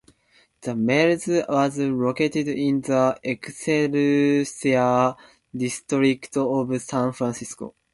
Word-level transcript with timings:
The 0.61 0.73
Mel's 0.75 1.27
was 1.27 1.77
located 1.77 2.47
in 2.47 2.81
the 2.81 3.19
Excelsior 3.23 5.15
district 5.55 6.35
of 6.37 6.81
San 6.81 7.11
Francisco. 7.11 7.75